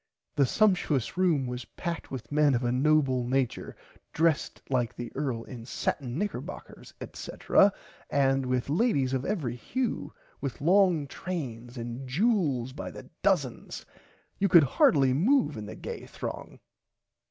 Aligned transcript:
The 0.35 0.47
sumshious 0.47 1.15
room 1.15 1.45
was 1.45 1.63
packed 1.65 2.09
with 2.09 2.31
men 2.31 2.55
of 2.55 2.63
a 2.63 2.71
noble 2.71 3.23
nature 3.27 3.75
dressed 4.13 4.59
like 4.67 4.95
the 4.95 5.11
earl 5.15 5.43
in 5.43 5.63
satin 5.63 6.17
knickerboccers 6.17 6.91
etc 6.99 7.71
and 8.09 8.47
with 8.47 8.63
[Pg 8.63 8.73
68] 8.73 8.75
ladies 8.77 9.13
of 9.13 9.25
every 9.25 9.55
hue 9.55 10.11
with 10.41 10.59
long 10.59 11.05
trains 11.05 11.77
and 11.77 12.07
jewels 12.09 12.73
by 12.73 12.89
the 12.89 13.11
dozen. 13.21 13.69
You 14.39 14.49
could 14.49 14.63
hardly 14.63 15.13
moove 15.13 15.55
in 15.55 15.67
the 15.67 15.75
gay 15.75 16.07
throng. 16.07 16.59